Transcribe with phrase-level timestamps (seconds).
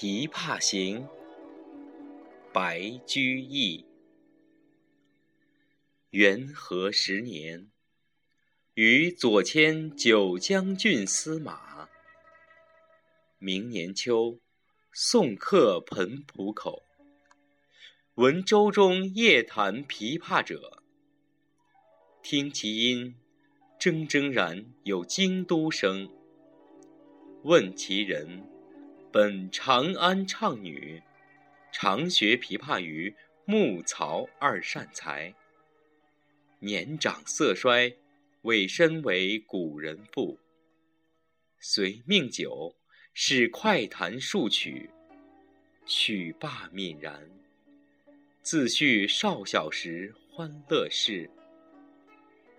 [0.00, 1.02] 琵琶行》
[2.54, 3.84] 白居易。
[6.08, 7.70] 元和十年，
[8.72, 11.90] 与左迁九江郡司马。
[13.38, 14.38] 明年秋，
[14.90, 16.82] 送客湓浦口。
[18.14, 20.82] 闻舟中夜弹琵琶者，
[22.22, 23.16] 听其音，
[23.78, 26.10] 铮铮然有京都声。
[27.42, 28.48] 问其人。
[29.12, 31.02] 本长安唱女，
[31.72, 33.12] 常学琵琶于
[33.44, 35.34] 穆曹二善才。
[36.60, 37.96] 年长色衰，
[38.42, 40.38] 委身为古人妇。
[41.58, 42.76] 遂命酒，
[43.12, 44.90] 使快弹数曲，
[45.84, 47.28] 曲罢泯然。
[48.42, 51.28] 自叙少小时欢乐事。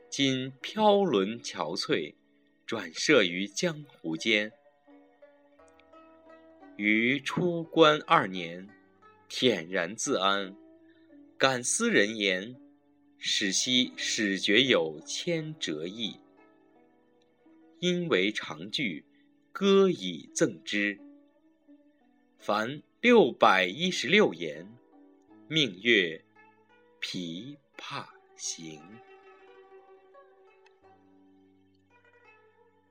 [0.09, 2.13] 今飘沦憔悴，
[2.65, 4.51] 转涉于江湖间。
[6.81, 8.67] 于出关二年，
[9.29, 10.55] 恬然自安。
[11.37, 12.55] 感思人言，
[13.19, 16.19] 始昔始觉有千折意。
[17.77, 19.05] 因为长句，
[19.51, 20.99] 歌以赠之。
[22.39, 24.67] 凡六百一十六言，
[25.47, 26.23] 命曰
[27.03, 28.81] 《琵琶行》。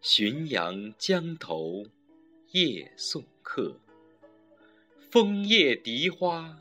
[0.00, 1.84] 浔阳江头
[2.52, 3.80] 夜送客，
[5.10, 6.60] 枫叶荻花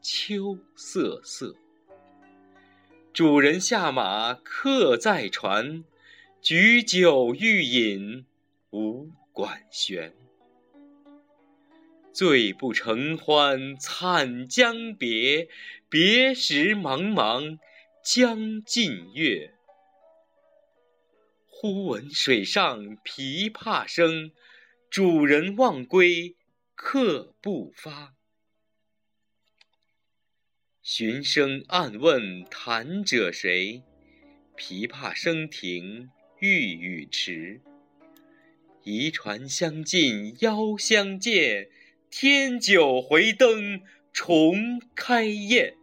[0.00, 1.56] 秋瑟瑟。
[3.12, 5.84] 主人下马客在船，
[6.40, 8.24] 举酒欲饮
[8.70, 10.14] 无管弦。
[12.12, 15.48] 醉不成欢惨将别，
[15.88, 17.58] 别时茫茫
[18.04, 19.54] 江浸月。
[21.46, 24.32] 忽闻水上琵琶声。
[24.92, 26.36] 主人忘归，
[26.74, 28.14] 客不发。
[30.82, 33.84] 寻声暗问弹者谁？
[34.54, 36.10] 琵琶声停
[36.40, 37.62] 欲语迟。
[38.82, 41.70] 移船相近邀相见，
[42.10, 43.80] 添酒回灯
[44.12, 45.74] 重开宴。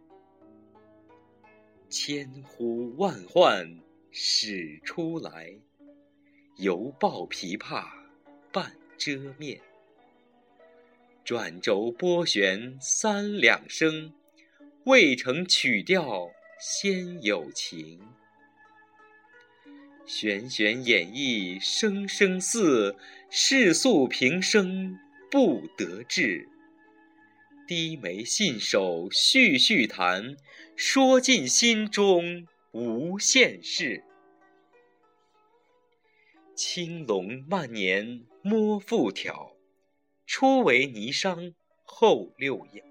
[1.88, 3.80] 千呼万唤
[4.12, 5.58] 始出来，
[6.58, 7.88] 犹抱琵琶
[8.52, 8.79] 半。
[9.00, 9.58] 遮面，
[11.24, 14.12] 转轴拨弦三两声，
[14.84, 16.30] 未成曲调
[16.60, 17.98] 先有情。
[20.04, 22.94] 弦弦掩抑声声似，
[23.30, 24.98] 世俗平生
[25.30, 26.46] 不得志。
[27.66, 30.36] 低眉信手续续弹，
[30.76, 34.04] 说尽心中无限事。
[36.62, 39.56] 青龙慢年摸复挑，
[40.26, 41.54] 初为霓裳
[41.84, 42.84] 后六幺。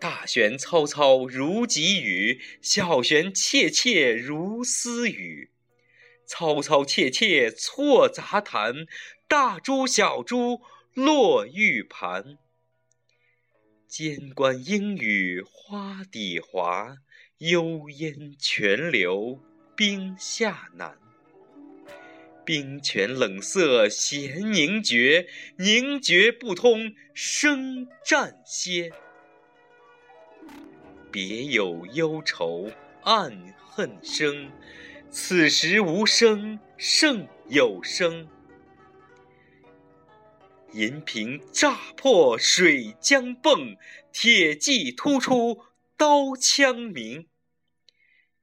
[0.00, 5.52] 大弦嘈嘈如急雨，小弦切切如私语。
[6.26, 8.88] 嘈嘈切切错杂弹，
[9.28, 12.36] 大珠小珠落玉盘。
[13.86, 16.96] 间关莺语花底滑，
[17.38, 19.40] 幽咽泉流
[19.76, 21.05] 冰下难。
[22.46, 28.92] 冰泉冷涩弦凝绝，凝绝不通声暂歇。
[31.10, 32.70] 别有忧愁
[33.02, 34.52] 暗恨生，
[35.10, 38.28] 此时无声胜有声。
[40.72, 43.76] 银瓶乍破水浆迸，
[44.12, 45.64] 铁骑突出
[45.96, 47.26] 刀枪鸣。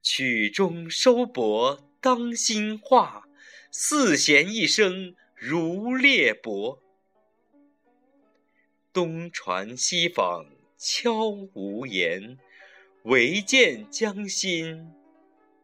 [0.02, 3.23] 曲终收拨当心画。
[3.76, 6.78] 四弦一声如裂帛，
[8.92, 10.46] 东传西舫
[10.78, 12.38] 悄无言，
[13.02, 14.92] 唯见江心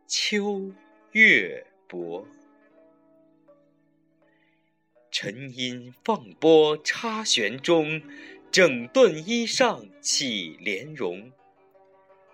[0.08, 0.72] 秋
[1.12, 2.26] 月薄。
[5.12, 8.02] 沉吟放拨插弦中，
[8.50, 11.30] 整顿衣裳起莲容。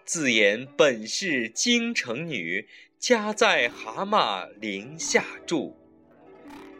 [0.07, 2.67] 自言本是京城女。
[2.99, 5.77] 家在蛤蟆陵下住，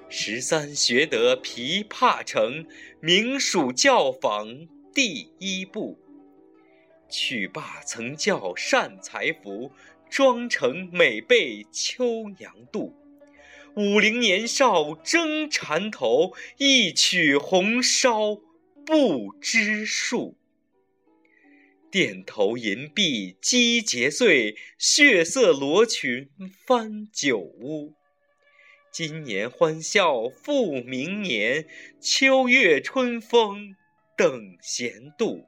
[0.09, 2.67] 十三学得琵琶成，
[3.01, 5.99] 名属教坊第一部。
[7.09, 9.71] 曲罢曾教善才服，
[10.11, 12.93] 妆成每被秋娘妒。
[13.77, 18.37] 五陵年少争缠头，一曲红烧
[18.87, 20.35] 不知数。
[21.91, 26.29] 钿头银篦击节碎，血色罗裙
[26.67, 27.95] 翻酒污。
[28.93, 31.67] 今年欢笑复明年，
[32.01, 33.77] 秋月春风
[34.17, 35.45] 等闲度。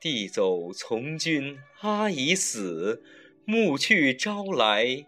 [0.00, 3.02] 地走从军阿姨死，
[3.44, 5.06] 暮去朝来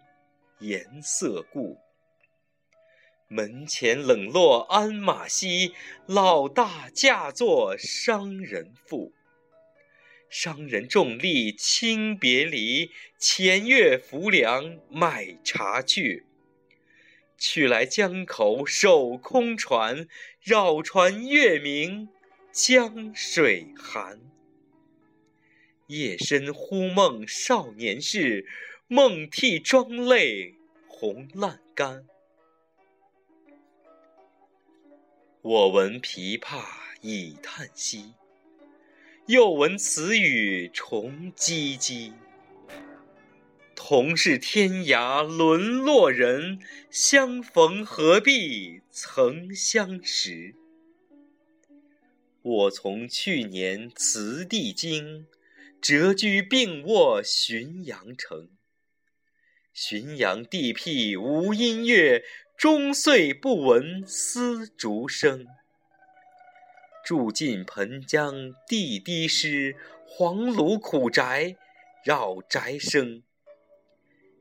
[0.60, 1.78] 颜色故。
[3.32, 5.72] 门前冷落鞍马稀，
[6.04, 9.12] 老大嫁作商人妇。
[10.28, 12.90] 商人重利轻别离，
[13.20, 16.24] 前月浮梁买茶去。
[17.38, 20.08] 去来江口守空船，
[20.42, 22.08] 绕船月明
[22.50, 24.18] 江水寒。
[25.86, 28.44] 夜深忽梦少年事，
[28.88, 30.56] 梦啼妆泪
[30.88, 32.04] 红阑干。
[35.42, 36.62] 我闻琵琶
[37.00, 38.12] 已叹息。
[39.26, 42.12] 又闻此语重唧唧。
[43.74, 46.60] 同是天涯沦落人，
[46.90, 50.54] 相逢何必曾相识。
[52.42, 55.26] 我从去年辞帝京，
[55.80, 58.50] 谪居病卧浔阳城。
[59.74, 62.22] 浔阳地僻无音乐，
[62.60, 65.46] 终岁不闻丝竹声。
[67.02, 69.74] 住近湓江地低湿，
[70.06, 71.56] 黄芦苦宅
[72.04, 73.22] 绕宅生。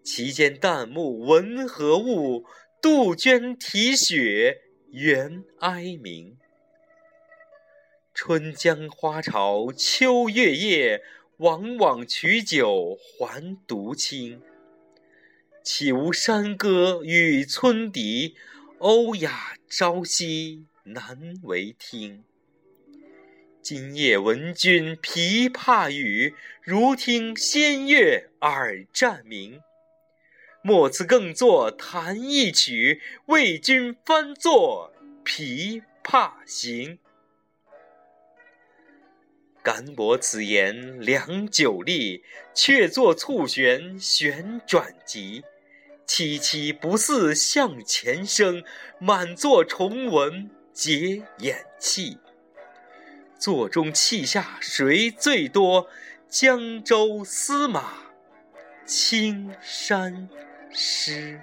[0.03, 2.43] 其间旦暮闻何物？
[2.81, 6.37] 杜鹃啼血猿哀鸣。
[8.13, 11.01] 春江花朝秋月夜，
[11.37, 14.41] 往往取酒还独倾。
[15.71, 18.35] 岂无山歌与村笛，
[18.79, 22.23] 欧雅朝夕难为听。
[23.61, 26.33] 今夜闻君琵琶语，
[26.63, 29.61] 如听仙乐耳暂明。
[30.63, 34.91] 莫辞更坐弹一曲，为君翻作
[35.23, 36.97] 《琵琶行》。
[39.61, 42.23] 敢我此言良久立，
[42.55, 45.43] 却坐促弦旋转急。
[46.09, 48.63] 凄凄不似向前声，
[48.97, 52.17] 满座重闻皆掩泣。
[53.37, 55.87] 座中泣下谁最多？
[56.27, 57.93] 江州司马
[58.87, 60.27] 青衫
[60.71, 61.39] 湿。